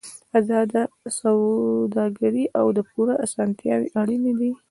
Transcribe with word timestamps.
ازاده 0.39 0.81
سوداګري 1.19 2.43
او 2.59 2.65
د 2.77 2.79
پور 2.89 3.07
اسانتیاوې 3.25 3.87
اړین 3.99 4.23
دي. 4.39 4.51